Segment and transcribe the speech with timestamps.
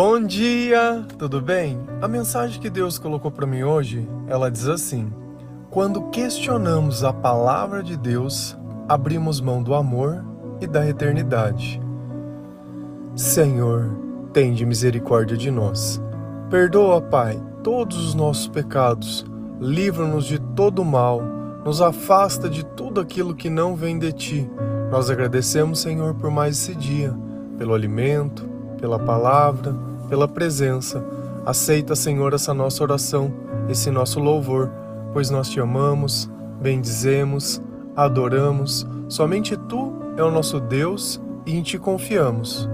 [0.00, 1.76] Bom dia, tudo bem?
[2.00, 5.12] A mensagem que Deus colocou para mim hoje, ela diz assim:
[5.70, 8.56] Quando questionamos a palavra de Deus,
[8.88, 10.24] abrimos mão do amor
[10.60, 11.82] e da eternidade.
[13.16, 13.90] Senhor,
[14.32, 16.00] tende misericórdia de nós.
[16.48, 19.26] Perdoa, Pai, todos os nossos pecados.
[19.60, 21.20] Livra-nos de todo mal.
[21.64, 24.50] Nos afasta de tudo aquilo que não vem de ti.
[24.92, 27.12] Nós agradecemos, Senhor, por mais esse dia,
[27.58, 28.48] pelo alimento,
[28.80, 31.04] pela palavra, pela presença.
[31.44, 33.32] Aceita, Senhor, essa nossa oração,
[33.68, 34.70] esse nosso louvor,
[35.12, 36.28] pois nós te amamos,
[36.60, 37.62] bendizemos,
[37.96, 38.86] adoramos.
[39.08, 42.68] Somente tu é o nosso Deus e em ti confiamos.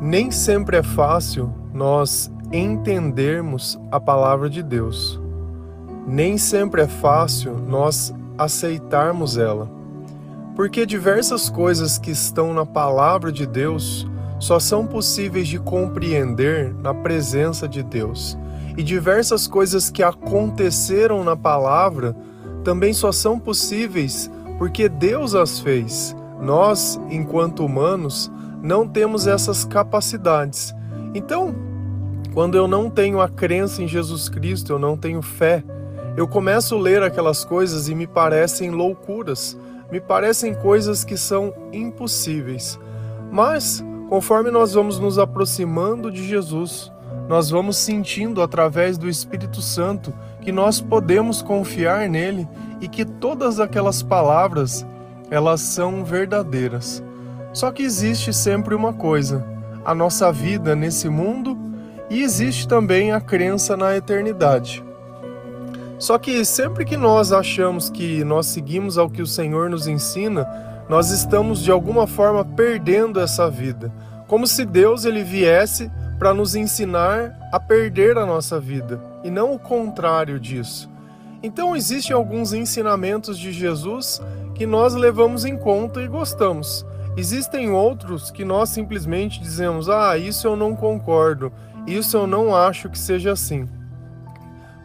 [0.00, 5.20] Nem sempre é fácil nós entendermos a palavra de Deus.
[6.06, 9.81] Nem sempre é fácil nós aceitarmos ela
[10.54, 14.06] porque diversas coisas que estão na palavra de Deus
[14.38, 18.36] só são possíveis de compreender na presença de Deus.
[18.76, 22.16] E diversas coisas que aconteceram na palavra
[22.64, 26.14] também só são possíveis porque Deus as fez.
[26.40, 28.30] Nós, enquanto humanos,
[28.62, 30.74] não temos essas capacidades.
[31.14, 31.54] Então,
[32.34, 35.62] quando eu não tenho a crença em Jesus Cristo, eu não tenho fé,
[36.16, 39.56] eu começo a ler aquelas coisas e me parecem loucuras
[39.92, 42.80] me parecem coisas que são impossíveis.
[43.30, 46.90] Mas, conforme nós vamos nos aproximando de Jesus,
[47.28, 52.48] nós vamos sentindo através do Espírito Santo que nós podemos confiar nele
[52.80, 54.86] e que todas aquelas palavras,
[55.30, 57.04] elas são verdadeiras.
[57.52, 59.46] Só que existe sempre uma coisa:
[59.84, 61.54] a nossa vida nesse mundo
[62.08, 64.82] e existe também a crença na eternidade.
[66.02, 70.44] Só que sempre que nós achamos que nós seguimos ao que o Senhor nos ensina,
[70.88, 73.92] nós estamos de alguma forma perdendo essa vida,
[74.26, 79.54] como se Deus ele viesse para nos ensinar a perder a nossa vida e não
[79.54, 80.90] o contrário disso.
[81.40, 84.20] Então existem alguns ensinamentos de Jesus
[84.56, 86.84] que nós levamos em conta e gostamos.
[87.16, 91.52] Existem outros que nós simplesmente dizemos: "Ah, isso eu não concordo,
[91.86, 93.68] isso eu não acho que seja assim".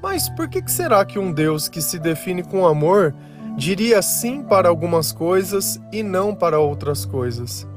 [0.01, 3.13] Mas por que será que um Deus que se define com amor
[3.55, 7.67] diria sim para algumas coisas e não para outras coisas?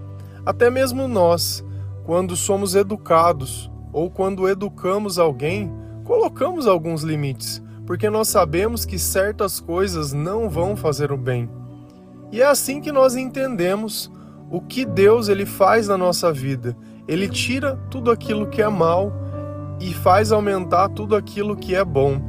[0.44, 1.64] Até mesmo nós,
[2.04, 5.72] quando somos educados ou quando educamos alguém,
[6.04, 11.48] colocamos alguns limites, porque nós sabemos que certas coisas não vão fazer o bem.
[12.32, 14.10] E é assim que nós entendemos
[14.50, 16.76] o que Deus ele faz na nossa vida.
[17.08, 19.12] Ele tira tudo aquilo que é mal
[19.80, 22.20] e faz aumentar tudo aquilo que é bom.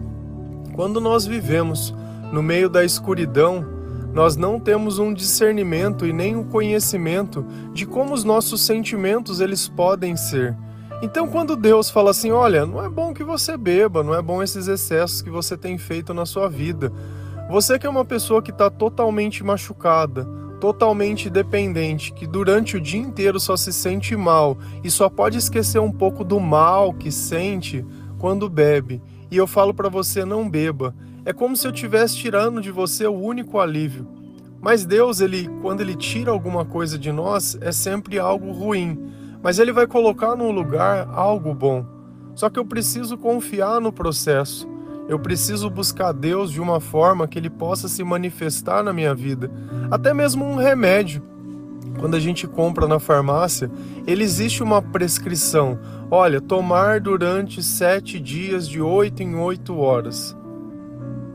[0.73, 1.93] Quando nós vivemos
[2.31, 3.65] no meio da escuridão,
[4.13, 9.67] nós não temos um discernimento e nem um conhecimento de como os nossos sentimentos eles
[9.67, 10.55] podem ser.
[11.01, 14.41] Então, quando Deus fala assim: "Olha, não é bom que você beba, não é bom
[14.41, 16.91] esses excessos que você tem feito na sua vida.
[17.49, 20.27] Você que é uma pessoa que está totalmente machucada,
[20.61, 25.79] totalmente dependente, que durante o dia inteiro só se sente mal e só pode esquecer
[25.79, 27.83] um pouco do mal que sente
[28.19, 29.01] quando bebe.
[29.31, 30.93] E eu falo para você não beba.
[31.25, 34.07] É como se eu estivesse tirando de você o único alívio.
[34.61, 39.11] Mas Deus, ele, quando ele tira alguma coisa de nós, é sempre algo ruim.
[39.41, 41.83] Mas ele vai colocar no lugar algo bom.
[42.35, 44.69] Só que eu preciso confiar no processo.
[45.11, 49.51] Eu preciso buscar Deus de uma forma que Ele possa se manifestar na minha vida.
[49.91, 51.21] Até mesmo um remédio.
[51.99, 53.69] Quando a gente compra na farmácia,
[54.07, 55.77] ele existe uma prescrição.
[56.09, 60.33] Olha, tomar durante sete dias de oito em oito horas.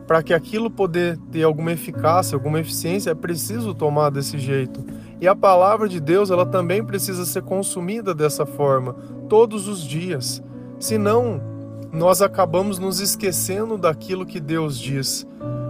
[0.06, 4.82] Para que aquilo poder ter alguma eficácia, alguma eficiência, é preciso tomar desse jeito.
[5.20, 8.94] E a palavra de Deus, ela também precisa ser consumida dessa forma,
[9.28, 10.42] todos os dias.
[10.80, 11.55] Senão,
[11.92, 15.26] nós acabamos nos esquecendo daquilo que Deus diz.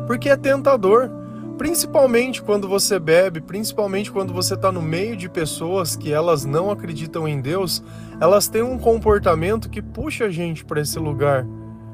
[0.06, 1.10] Porque é tentador,
[1.58, 6.70] principalmente quando você bebe, principalmente quando você está no meio de pessoas que elas não
[6.70, 7.82] acreditam em Deus,
[8.20, 11.46] elas têm um comportamento que puxa a gente para esse lugar.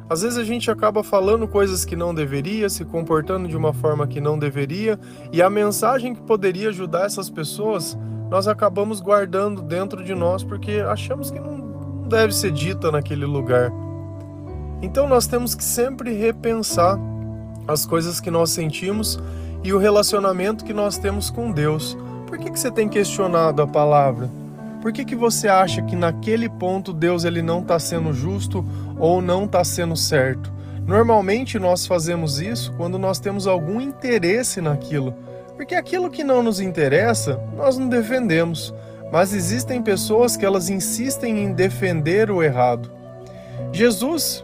[0.09, 4.07] Às vezes a gente acaba falando coisas que não deveria, se comportando de uma forma
[4.07, 4.99] que não deveria,
[5.33, 7.97] e a mensagem que poderia ajudar essas pessoas,
[8.31, 13.73] nós acabamos guardando dentro de nós porque achamos que não deve ser dita naquele lugar.
[14.83, 16.99] Então nós temos que sempre repensar
[17.67, 19.19] as coisas que nós sentimos
[19.63, 21.97] e o relacionamento que nós temos com Deus.
[22.27, 24.29] Por que, que você tem questionado a palavra?
[24.81, 28.65] Por que, que você acha que naquele ponto Deus ele não está sendo justo
[28.99, 30.53] ou não está sendo certo?
[30.85, 35.15] Normalmente nós fazemos isso quando nós temos algum interesse naquilo,
[35.55, 38.75] porque aquilo que não nos interessa nós não defendemos.
[39.13, 42.91] mas existem pessoas que elas insistem em defender o errado.
[43.71, 44.43] Jesus,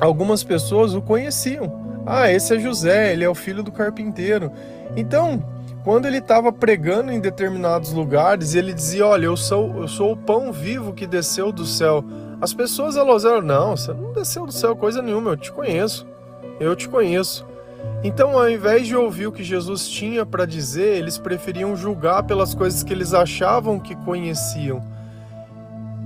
[0.00, 2.02] algumas pessoas o conheciam.
[2.06, 4.52] Ah, esse é José, ele é o filho do carpinteiro.
[4.96, 5.42] Então,
[5.82, 10.16] quando ele estava pregando em determinados lugares, ele dizia: Olha, eu sou, eu sou o
[10.16, 12.04] pão vivo que desceu do céu.
[12.40, 16.06] As pessoas elas eram: Não, você não desceu do céu coisa nenhuma, eu te conheço.
[16.60, 17.46] Eu te conheço.
[18.02, 22.54] Então, ao invés de ouvir o que Jesus tinha para dizer, eles preferiam julgar pelas
[22.54, 24.82] coisas que eles achavam que conheciam.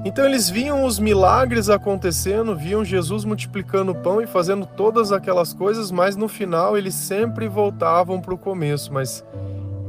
[0.08, 5.52] Então eles viam os milagres acontecendo, viam Jesus multiplicando o pão e fazendo todas aquelas
[5.52, 8.90] coisas, mas no final eles sempre voltavam para o começo.
[8.90, 9.22] Mas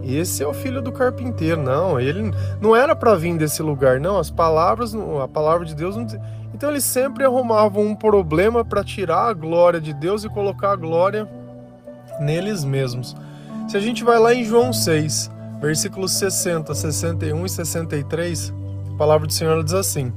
[0.04, 4.20] esse é o filho do carpinteiro, não, ele não era para vir desse lugar, não.
[4.20, 6.06] As palavras, a palavra de Deus não.
[6.54, 10.76] Então eles sempre arrumavam um problema para tirar a glória de Deus e colocar a
[10.76, 11.30] glória
[12.20, 13.16] neles mesmos.
[13.70, 15.32] Se a gente vai lá em João 6,
[15.62, 18.69] versículos 60, 61 e 63, a
[19.00, 20.12] palavra do Senhor diz assim: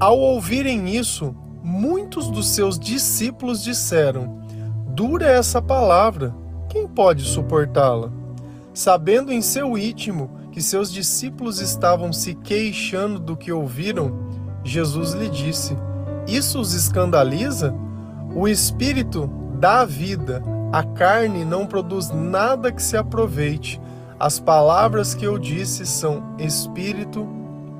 [0.00, 4.40] Ao ouvirem isso, muitos dos seus discípulos disseram:
[4.88, 6.34] Dura essa palavra,
[6.68, 8.10] quem pode suportá-la?
[8.74, 14.18] Sabendo em seu íntimo que seus discípulos estavam se queixando do que ouviram,
[14.64, 15.76] Jesus lhe disse:
[16.26, 17.72] Isso os escandaliza?
[18.34, 19.30] O espírito
[19.60, 20.42] dá vida,
[20.72, 23.80] a carne não produz nada que se aproveite.
[24.18, 27.35] As palavras que eu disse são espírito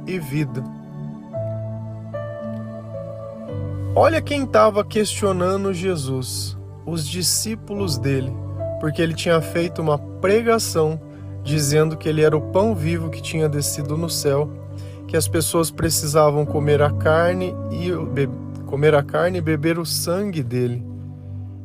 [0.07, 0.63] e vida.
[3.95, 8.33] Olha quem estava questionando Jesus, os discípulos dele,
[8.81, 11.01] porque ele tinha feito uma pregação
[11.43, 14.51] dizendo que ele era o pão vivo que tinha descido no céu,
[15.07, 17.91] que as pessoas precisavam comer a carne e
[18.67, 20.85] comer a carne e beber o sangue dele.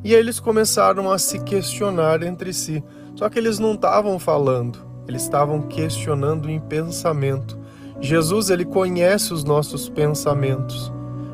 [0.04, 2.82] E eles começaram a se questionar entre si.
[3.14, 7.58] Só que eles não estavam falando, eles estavam questionando em pensamento.
[8.02, 10.92] Jesus, ele conhece os nossos pensamentos.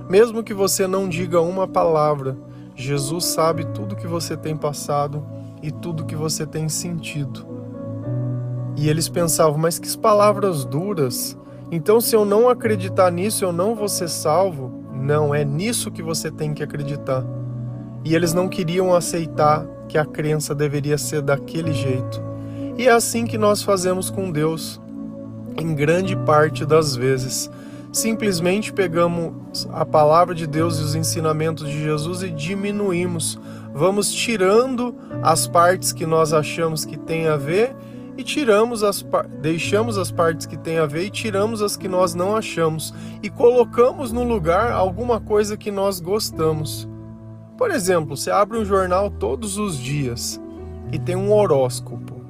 [0.09, 2.37] Mesmo que você não diga uma palavra,
[2.77, 5.27] Jesus sabe tudo que você tem passado
[5.61, 7.45] e tudo que você tem sentido.
[8.77, 11.37] E eles pensavam, mas que palavras duras.
[11.73, 14.71] Então, se eu não acreditar nisso, eu não vou ser salvo.
[14.93, 17.25] Não, é nisso que você tem que acreditar
[18.05, 22.23] e eles não queriam aceitar que a crença deveria ser daquele jeito.
[22.77, 24.81] E é assim que nós fazemos com Deus,
[25.61, 27.51] em grande parte das vezes.
[27.93, 33.39] Simplesmente pegamos a palavra de Deus e os ensinamentos de Jesus e diminuímos.
[33.75, 37.75] Vamos tirando as partes que nós achamos que tem a ver
[38.17, 39.05] e tiramos as
[39.41, 43.31] deixamos as partes que tem a ver e tiramos as que nós não achamos e
[43.31, 46.89] colocamos no lugar alguma coisa que nós gostamos.
[47.57, 50.41] Por exemplo, você abre um jornal todos os dias
[50.93, 52.21] e tem um horóscopo.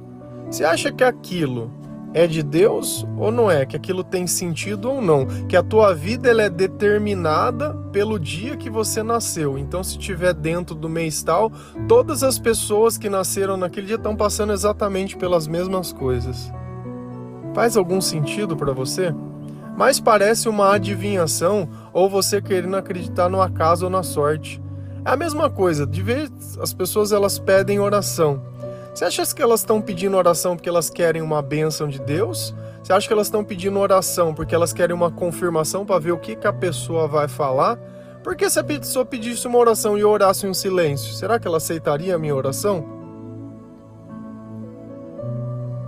[0.49, 1.71] Você acha que aquilo
[2.13, 3.65] é de Deus ou não é?
[3.65, 5.25] Que aquilo tem sentido ou não?
[5.47, 9.57] Que a tua vida ela é determinada pelo dia que você nasceu.
[9.57, 11.51] Então, se tiver dentro do mês tal,
[11.87, 16.51] todas as pessoas que nasceram naquele dia estão passando exatamente pelas mesmas coisas.
[17.53, 19.13] Faz algum sentido para você?
[19.77, 24.61] Mas parece uma adivinhação ou você querendo acreditar no acaso ou na sorte.
[25.05, 26.29] É a mesma coisa, de vez
[26.59, 28.41] as pessoas elas pedem oração.
[28.93, 32.53] Você acha que elas estão pedindo oração porque elas querem uma bênção de Deus?
[32.83, 36.17] Você acha que elas estão pedindo oração porque elas querem uma confirmação para ver o
[36.17, 37.77] que, que a pessoa vai falar?
[38.23, 42.15] Porque se a pessoa pedisse uma oração e orasse em silêncio, será que ela aceitaria
[42.15, 42.85] a minha oração?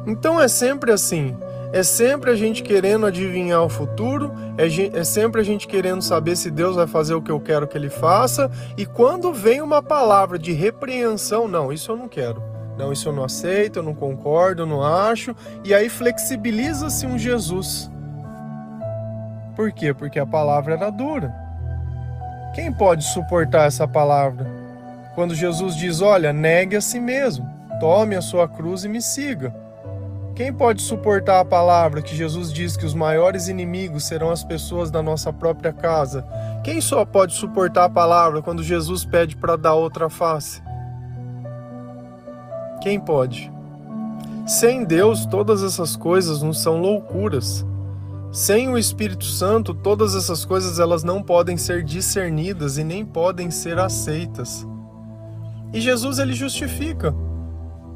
[0.06, 1.36] Então é sempre assim.
[1.74, 6.36] É sempre a gente querendo adivinhar o futuro, é, é, sempre a gente querendo saber
[6.36, 9.82] se Deus vai fazer o que eu quero que ele faça, e quando vem uma
[9.82, 12.51] palavra de repreensão, não, isso eu não quero.
[12.78, 17.18] Não, isso eu não aceito, eu não concordo, eu não acho, e aí flexibiliza-se um
[17.18, 17.92] Jesus.
[19.56, 19.94] Por quê?
[19.94, 21.34] Porque a palavra era dura.
[22.56, 24.46] Quem pode suportar essa palavra?
[25.16, 27.48] Quando Jesus diz: Olha, negue a si mesmo,
[27.80, 29.54] tome a sua cruz e me siga.
[30.36, 34.90] Quem pode suportar a palavra que Jesus diz que os maiores inimigos serão as pessoas
[34.90, 36.26] da nossa própria casa?
[36.64, 40.62] Quem só pode suportar a palavra quando Jesus pede para dar outra face?
[42.82, 43.52] Quem pode?
[44.48, 47.64] Sem Deus, todas essas coisas não são loucuras.
[48.32, 53.52] Sem o Espírito Santo, todas essas coisas elas não podem ser discernidas e nem podem
[53.52, 54.68] ser aceitas.
[55.72, 57.14] E Jesus ele justifica.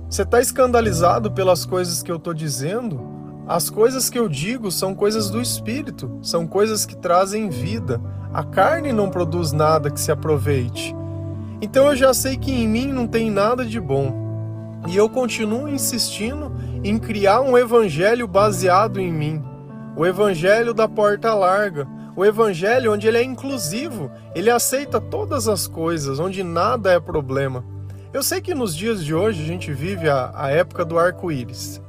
[0.08, 3.02] Você está escandalizado pelas coisas que eu estou dizendo?
[3.48, 8.00] As coisas que eu digo são coisas do espírito, são coisas que trazem vida.
[8.32, 10.96] A carne não produz nada que se aproveite.
[11.60, 14.25] Então eu já sei que em mim não tem nada de bom.
[14.88, 16.52] E eu continuo insistindo
[16.84, 19.44] em criar um evangelho baseado em mim.
[19.98, 21.88] o evangelho da porta larga,
[22.18, 27.64] o evangelho onde ele é inclusivo, ele aceita todas as coisas, onde nada é problema.
[28.14, 31.82] Eu sei que nos dias de hoje a gente vive a, a época do arco-íris.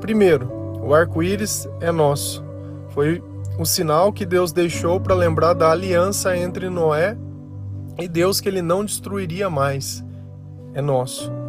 [0.00, 0.50] Primeiro,
[0.82, 2.44] o arco-íris é nosso.
[2.90, 3.22] Foi
[3.58, 7.16] o sinal que Deus deixou para lembrar da aliança entre Noé
[7.98, 10.04] e Deus que ele não destruiria mais.
[10.74, 11.43] É nosso.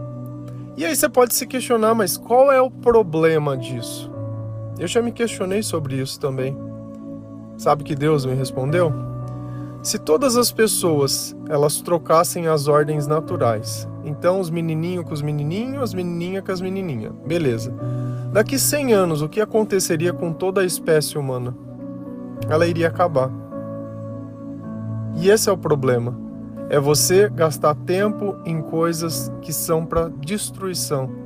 [0.78, 4.12] E aí você pode se questionar, mas qual é o problema disso?
[4.78, 6.58] Eu já me questionei sobre isso também.
[7.58, 8.92] Sabe que Deus me respondeu?
[9.82, 15.82] Se todas as pessoas elas trocassem as ordens naturais, então os menininhos com os menininhos,
[15.82, 17.74] as menininhas com as menininhas, beleza.
[18.34, 21.56] Daqui 100 anos, o que aconteceria com toda a espécie humana?
[22.50, 23.32] Ela iria acabar.
[25.16, 26.25] E esse é o problema.
[26.70, 31.26] É você gastar tempo em coisas que são para destruição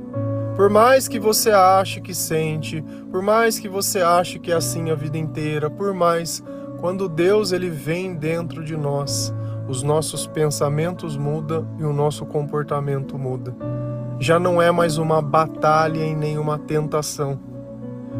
[0.60, 4.90] por mais que você ache que sente, por mais que você ache que é assim
[4.90, 6.44] a vida inteira, por mais
[6.78, 9.34] quando Deus ele vem dentro de nós,
[9.66, 13.56] os nossos pensamentos mudam e o nosso comportamento muda.
[14.18, 17.40] Já não é mais uma batalha e nenhuma tentação.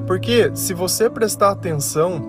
[0.06, 2.22] Porque se você prestar atenção,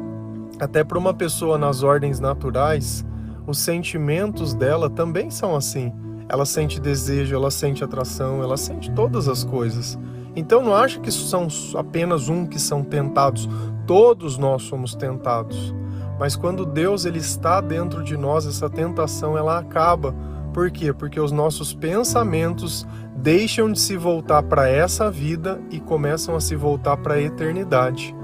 [0.60, 3.06] até para uma pessoa nas ordens naturais,
[3.46, 5.92] os sentimentos dela também são assim
[6.32, 10.00] ela sente desejo, ela sente atração, ela sente todas as coisas.
[10.34, 13.50] Então não acha que são apenas um que são tentados,
[13.86, 15.76] todos nós somos tentados.
[16.18, 20.16] Mas quando Deus ele está dentro de nós, essa tentação ela acaba.
[20.54, 20.94] Por quê?
[20.94, 26.56] Porque os nossos pensamentos deixam de se voltar para essa vida e começam a se
[26.56, 28.16] voltar para a eternidade.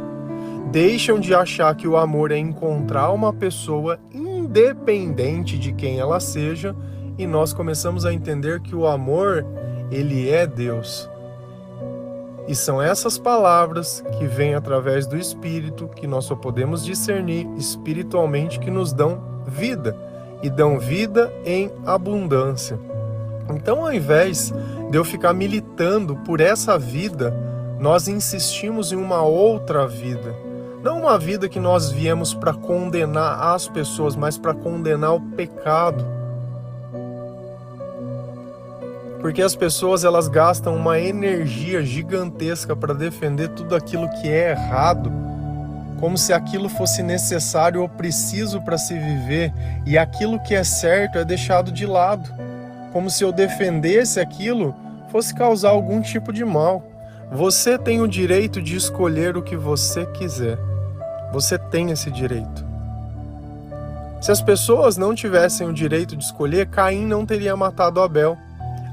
[0.72, 4.00] Deixam de achar que o amor é encontrar uma pessoa
[4.48, 6.74] independente de quem ela seja
[7.18, 9.46] e nós começamos a entender que o amor,
[9.92, 11.10] ele é Deus.
[12.48, 18.60] E são essas palavras que vêm através do Espírito, que nós só podemos discernir espiritualmente,
[18.60, 19.98] que nos dão vida
[20.42, 22.80] e dão vida em abundância.
[23.50, 24.54] Então, ao invés
[24.90, 27.36] de eu ficar militando por essa vida,
[27.80, 30.47] nós insistimos em uma outra vida.
[30.84, 36.18] Não uma vida que nós viemos para condenar as pessoas, mas para condenar o pecado
[39.20, 45.12] porque as pessoas elas gastam uma energia gigantesca para defender tudo aquilo que é errado,
[46.00, 49.52] como se aquilo fosse necessário ou preciso para se viver
[49.86, 52.34] e aquilo que é certo é deixado de lado,
[52.94, 54.76] como se eu defendesse aquilo
[55.12, 56.84] fosse causar algum tipo de mal.
[57.32, 60.58] Você tem o direito de escolher o que você quiser.
[61.34, 62.66] Você tem esse direito.
[64.22, 68.38] Se as pessoas não tivessem o direito de escolher, Caim não teria matado Abel.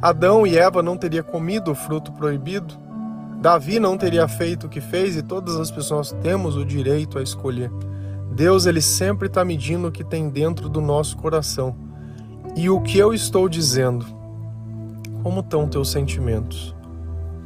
[0.02, 2.74] Adão e Eva não teriam comido o fruto proibido,
[3.40, 7.22] Davi não teria feito o que fez e todas as pessoas temos o direito a
[7.22, 7.70] escolher.
[8.32, 11.76] Deus ele sempre está medindo o que tem dentro do nosso coração.
[12.56, 14.06] E o que eu estou dizendo?
[15.22, 16.74] Como estão teus sentimentos?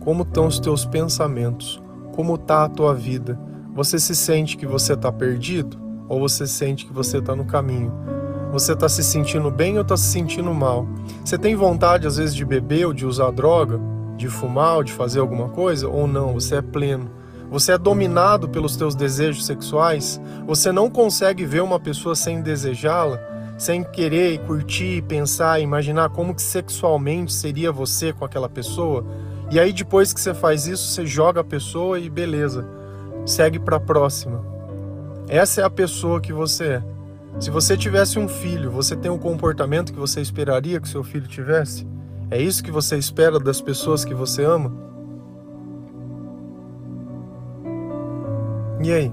[0.09, 1.83] Como estão os teus pensamentos?
[2.15, 3.39] Como está a tua vida?
[3.75, 5.77] Você se sente que você está perdido?
[6.09, 7.93] Ou você sente que você está no caminho?
[8.51, 10.89] Você está se sentindo bem ou está se sentindo mal?
[11.23, 13.79] Você tem vontade às vezes de beber ou de usar droga,
[14.17, 16.33] de fumar ou de fazer alguma coisa ou não?
[16.33, 17.11] Você é pleno.
[17.51, 20.19] Você é dominado pelos teus desejos sexuais?
[20.47, 23.21] Você não consegue ver uma pessoa sem desejá-la,
[23.59, 29.05] sem querer curtir, pensar, imaginar como que sexualmente seria você com aquela pessoa?
[29.51, 32.67] E aí depois que você faz isso, você joga a pessoa e beleza,
[33.25, 34.45] segue para a próxima.
[35.29, 36.83] Essa é a pessoa que você é.
[37.41, 41.29] Se você tivesse um filho, você tem um comportamento que você esperaria que seu filho
[41.29, 41.87] tivesse?
[42.31, 44.73] É isso que você espera das pessoas que você ama?
[48.83, 49.13] E aí?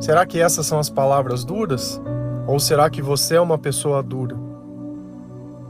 [0.00, 2.00] Será que essas são as palavras duras?
[2.46, 4.36] Ou será que você é uma pessoa dura?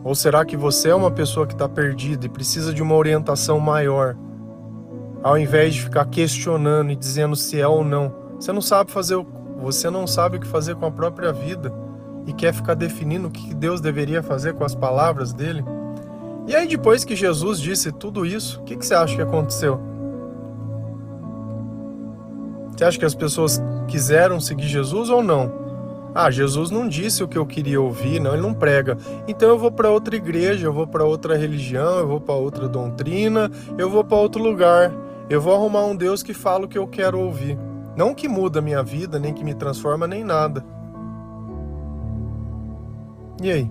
[0.05, 3.59] Ou será que você é uma pessoa que está perdida e precisa de uma orientação
[3.59, 4.15] maior?
[5.23, 9.15] Ao invés de ficar questionando e dizendo se é ou não, você não sabe fazer
[9.15, 9.25] o
[9.65, 11.73] você não sabe o que fazer com a própria vida
[12.27, 15.65] e quer ficar definindo o que Deus deveria fazer com as palavras dele?
[16.47, 19.81] E aí, depois que Jesus disse tudo isso, o que, você acha que aconteceu?
[22.71, 25.64] Você acha que as pessoas quiseram seguir Jesus ou não?
[26.15, 28.97] Ah, Jesus não disse o que eu queria ouvir, não, ele não prega.
[29.27, 32.69] Então eu vou para outra igreja, eu vou para outra religião, eu vou para outra
[32.69, 34.93] doutrina, eu vou para outro lugar.
[35.29, 37.59] Eu vou arrumar um Deus que fala o que eu quero ouvir.
[37.97, 40.65] Não que muda a minha vida, nem que me transforma, nem nada.
[43.43, 43.71] E aí?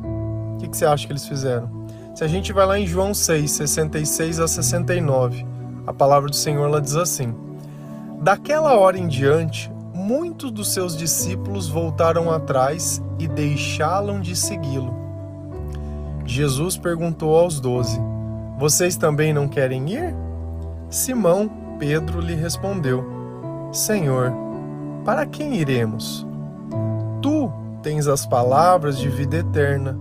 [0.55, 1.69] O que, você acha que eles fizeram?
[2.15, 5.45] Se a gente vai lá em João 6, 66 a 69,
[5.85, 7.33] a palavra do Senhor ela diz assim:
[8.21, 9.71] Daquela hora em diante,
[10.03, 14.93] muitos dos seus discípulos voltaram atrás e deixaram de segui-lo.
[16.25, 18.00] Jesus perguntou aos doze:
[18.60, 20.13] Vocês também não querem ir?
[20.89, 23.03] Simão Pedro lhe respondeu:
[23.72, 24.31] Senhor,
[25.05, 26.27] para quem iremos?
[27.22, 29.98] Tu tens as palavras de vida eterna.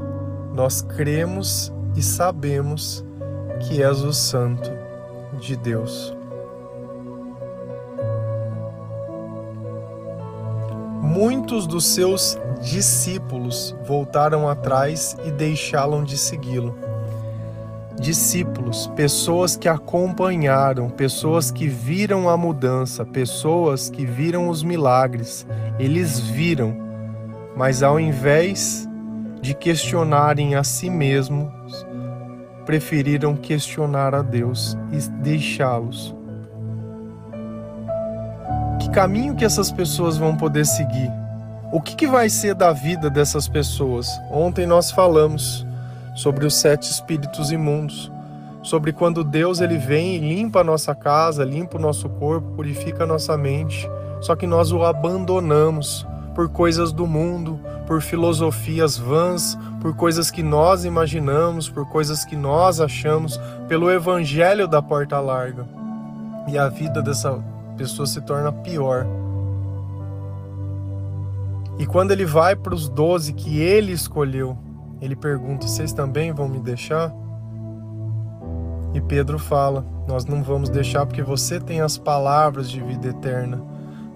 [0.53, 3.05] Nós cremos e sabemos
[3.61, 4.71] que és o Santo
[5.41, 6.15] de Deus.
[11.13, 16.75] Muitos dos seus discípulos voltaram atrás e deixaram de segui-lo.
[18.01, 25.47] Discípulos, pessoas que acompanharam, pessoas que viram a mudança, pessoas que viram os milagres,
[25.79, 26.75] eles viram,
[27.55, 28.89] mas ao invés
[29.43, 31.53] de questionarem a si mesmos,
[32.65, 36.22] preferiram questionar a Deus e deixá-los.
[38.93, 41.11] Caminho que essas pessoas vão poder seguir?
[41.73, 44.07] O que, que vai ser da vida dessas pessoas?
[44.31, 45.67] Ontem nós falamos
[46.15, 48.13] sobre os sete espíritos imundos,
[48.63, 53.05] sobre quando Deus ele vem e limpa a nossa casa, limpa o nosso corpo, purifica
[53.05, 53.89] a nossa mente,
[54.21, 60.43] só que nós o abandonamos por coisas do mundo, por filosofias vãs, por coisas que
[60.43, 65.65] nós imaginamos, por coisas que nós achamos, pelo evangelho da porta larga.
[66.47, 67.43] E a vida dessa
[67.73, 69.07] pessoa se torna pior.
[71.79, 74.57] E quando ele vai para os doze que ele escolheu,
[75.01, 77.13] ele pergunta: Vocês também vão me deixar?
[78.95, 83.61] E Pedro fala: Nós não vamos deixar porque você tem as palavras de vida eterna.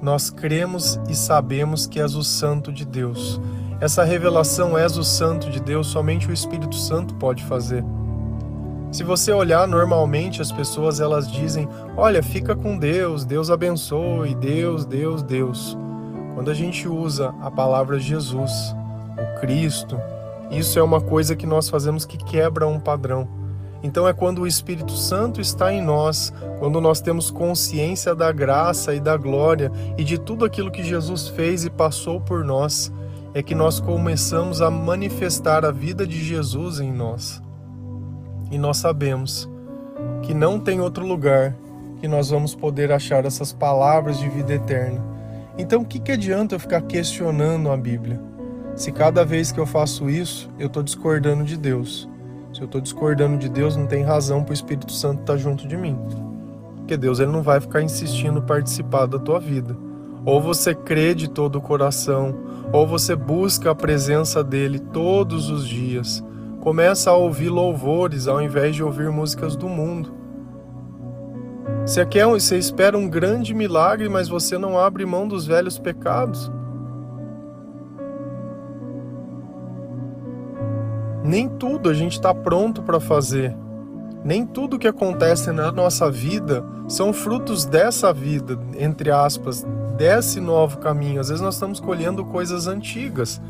[0.00, 3.40] Nós cremos e sabemos que és o Santo de Deus.
[3.80, 7.84] Essa revelação és o Santo de Deus, somente o Espírito Santo pode fazer.
[8.96, 14.86] Se você olhar normalmente, as pessoas elas dizem: "Olha, fica com Deus, Deus abençoe, Deus,
[14.86, 15.76] Deus, Deus".
[16.34, 18.74] Quando a gente usa a palavra Jesus,
[19.18, 20.00] o Cristo,
[20.50, 23.28] isso é uma coisa que nós fazemos que quebra um padrão.
[23.82, 28.94] Então é quando o Espírito Santo está em nós, quando nós temos consciência da graça
[28.94, 32.90] e da glória e de tudo aquilo que Jesus fez e passou por nós,
[33.34, 37.44] é que nós começamos a manifestar a vida de Jesus em nós.
[38.50, 39.48] E nós sabemos
[40.22, 41.56] que não tem outro lugar
[42.00, 45.02] que nós vamos poder achar essas palavras de vida eterna.
[45.58, 48.20] Então, o que, que adianta eu ficar questionando a Bíblia?
[48.74, 52.08] Se cada vez que eu faço isso, eu estou discordando de Deus.
[52.52, 55.38] Se eu estou discordando de Deus, não tem razão para o Espírito Santo estar tá
[55.38, 55.98] junto de mim.
[56.76, 59.76] Porque Deus ele não vai ficar insistindo participar da tua vida.
[60.26, 62.34] Ou você crê de todo o coração,
[62.72, 66.22] ou você busca a presença dele todos os dias.
[66.66, 70.12] Começa a ouvir louvores ao invés de ouvir músicas do mundo.
[71.86, 76.50] Você, quer, você espera um grande milagre, mas você não abre mão dos velhos pecados.
[81.22, 83.56] Nem tudo a gente está pronto para fazer.
[84.24, 89.64] Nem tudo que acontece na nossa vida são frutos dessa vida, entre aspas,
[89.96, 91.20] desse novo caminho.
[91.20, 93.40] Às vezes nós estamos colhendo coisas antigas.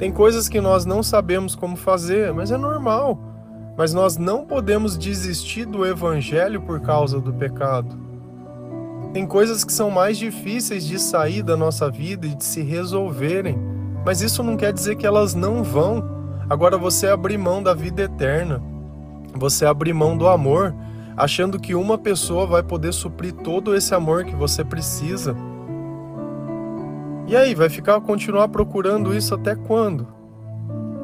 [0.00, 3.18] Tem coisas que nós não sabemos como fazer, mas é normal.
[3.76, 7.98] Mas nós não podemos desistir do evangelho por causa do pecado.
[9.12, 13.58] Tem coisas que são mais difíceis de sair da nossa vida e de se resolverem,
[14.02, 16.02] mas isso não quer dizer que elas não vão.
[16.48, 18.62] Agora você abrir mão da vida eterna,
[19.34, 20.74] você abrir mão do amor,
[21.14, 25.36] achando que uma pessoa vai poder suprir todo esse amor que você precisa.
[27.30, 30.04] E aí, vai ficar continuar procurando isso até quando?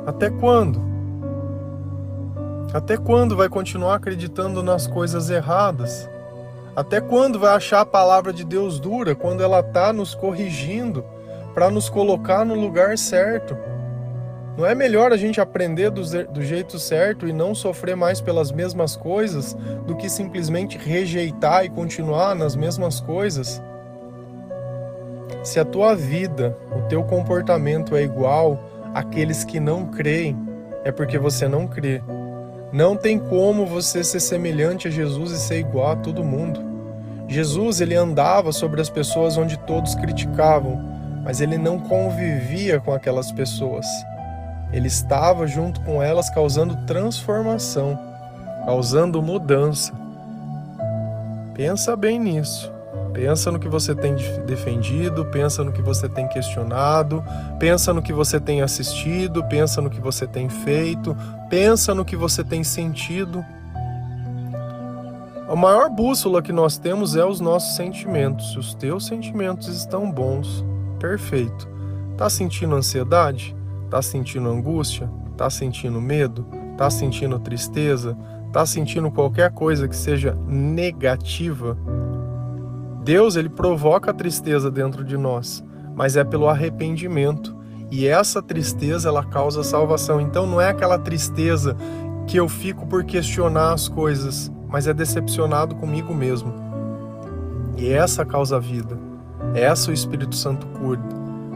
[0.05, 0.83] Até quando?
[2.75, 6.11] Até quando vai continuar acreditando nas coisas erradas?
[6.75, 11.05] Até quando vai achar a palavra de Deus dura quando ela está nos corrigindo
[11.55, 13.57] para nos colocar no lugar certo?
[14.59, 18.51] Não é melhor a gente aprender do, do, jeito certo e não sofrer mais pelas
[18.51, 23.63] mesmas coisas do que simplesmente rejeitar e continuar nas mesmas coisas?
[25.47, 28.59] Se a tua vida, o teu comportamento é igual
[28.93, 30.37] àqueles que não creem,
[30.83, 32.03] é porque você não crê.
[32.73, 36.59] Não tem como você ser semelhante a Jesus e ser igual a todo mundo.
[37.29, 40.83] Jesus ele andava sobre as pessoas onde todos criticavam,
[41.23, 43.87] mas ele não convivia com aquelas pessoas.
[44.73, 47.97] Ele estava junto com elas causando transformação,
[48.65, 49.93] causando mudança.
[51.55, 52.75] Pensa bem nisso.
[53.17, 57.25] Pensa no que você tem defendido, pensa no que você tem questionado,
[57.59, 61.17] pensa no que você tem assistido, pensa no que você tem feito,
[61.49, 63.43] pensa no que você tem sentido.
[65.49, 68.53] A maior bússola que nós temos é os nossos sentimentos.
[68.53, 70.63] Se os teus sentimentos estão bons,
[71.01, 71.67] perfeito.
[72.19, 73.57] Tá sentindo ansiedade?
[73.89, 75.09] Tá sentindo angústia?
[75.39, 76.47] Tá sentindo medo?
[76.77, 78.15] Tá sentindo tristeza?
[78.53, 81.79] Tá sentindo qualquer coisa que seja negativa?
[83.07, 85.63] Deus, ele provoca a tristeza dentro de nós,
[85.95, 87.57] mas é pelo arrependimento.
[87.89, 90.21] E essa tristeza, ela causa salvação.
[90.21, 91.77] Então não é aquela tristeza
[92.27, 96.53] que eu fico por questionar as coisas, mas é decepcionado comigo mesmo.
[97.77, 98.99] E essa causa a vida.
[99.55, 101.01] Essa o Espírito Santo cura.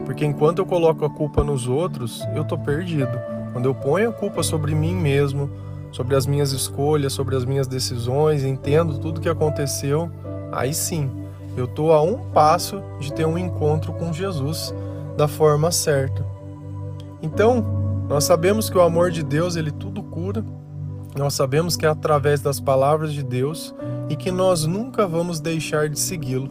[0.05, 3.19] Porque enquanto eu coloco a culpa nos outros, eu tô perdido.
[3.51, 5.49] Quando eu ponho a culpa sobre mim mesmo,
[5.91, 10.09] sobre as minhas escolhas, sobre as minhas decisões, entendo tudo que aconteceu,
[10.49, 11.11] aí sim,
[11.55, 14.73] eu tô a um passo de ter um encontro com Jesus
[15.17, 16.25] da forma certa.
[17.21, 20.43] Então, nós sabemos que o amor de Deus, ele tudo cura,
[21.15, 23.75] nós sabemos que é através das palavras de Deus
[24.09, 26.49] e que nós nunca vamos deixar de segui-lo.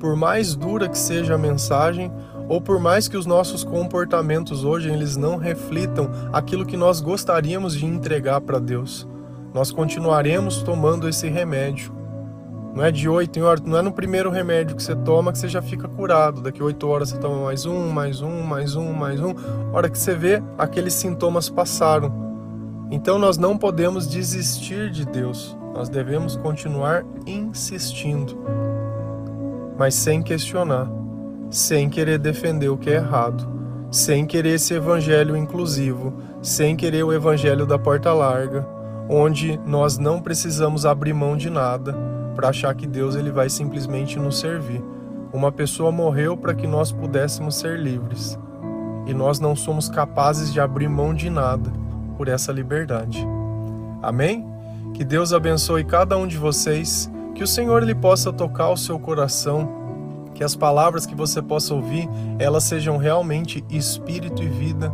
[0.00, 2.10] Por mais dura que seja a mensagem,
[2.48, 7.74] ou por mais que os nossos comportamentos hoje eles não reflitam aquilo que nós gostaríamos
[7.74, 9.06] de entregar para Deus,
[9.52, 11.97] nós continuaremos tomando esse remédio.
[12.78, 15.38] Não é de 8 em hora, não é no primeiro remédio que você toma que
[15.38, 16.40] você já fica curado.
[16.40, 19.34] Daqui 8 horas você toma mais um, mais um, mais um, mais um.
[19.72, 22.86] A hora que você vê, aqueles sintomas passaram.
[22.88, 28.38] Então nós não podemos desistir de Deus, nós devemos continuar insistindo,
[29.76, 30.88] mas sem questionar,
[31.50, 33.44] sem querer defender o que é errado,
[33.90, 38.64] sem querer esse evangelho inclusivo, sem querer o evangelho da porta larga,
[39.08, 44.16] onde nós não precisamos abrir mão de nada para achar que Deus ele vai simplesmente
[44.16, 44.80] nos servir.
[45.32, 48.38] Uma pessoa morreu para que nós pudéssemos ser livres,
[49.08, 51.68] e nós não somos capazes de abrir mão de nada
[52.16, 53.26] por essa liberdade.
[54.00, 54.46] Amém?
[54.94, 59.00] Que Deus abençoe cada um de vocês, que o Senhor lhe possa tocar o seu
[59.00, 59.68] coração,
[60.32, 64.92] que as palavras que você possa ouvir, elas sejam realmente espírito e vida,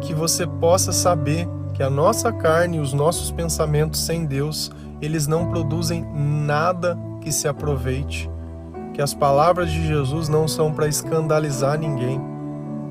[0.00, 5.26] que você possa saber que a nossa carne e os nossos pensamentos sem Deus, eles
[5.26, 8.30] não produzem nada que se aproveite.
[8.94, 12.20] Que as palavras de Jesus não são para escandalizar ninguém,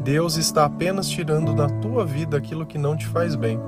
[0.04, 3.60] Deus está apenas tirando da tua vida aquilo que não te faz bem.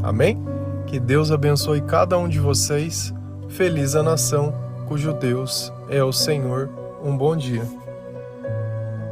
[0.00, 0.38] Amém?
[0.86, 3.12] Que Deus abençoe cada um de vocês.
[3.48, 4.54] Feliz a nação
[4.86, 6.70] cujo Deus é o Senhor.
[7.02, 7.81] Um bom dia.